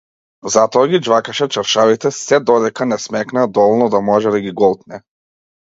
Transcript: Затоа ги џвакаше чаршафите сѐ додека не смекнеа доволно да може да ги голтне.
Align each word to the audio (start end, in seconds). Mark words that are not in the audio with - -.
Затоа 0.53 0.87
ги 0.93 1.01
џвакаше 1.07 1.47
чаршафите 1.57 2.13
сѐ 2.21 2.41
додека 2.49 2.89
не 2.93 3.01
смекнеа 3.07 3.47
доволно 3.61 3.93
да 3.99 4.05
може 4.11 4.37
да 4.39 4.45
ги 4.49 4.57
голтне. 4.65 5.07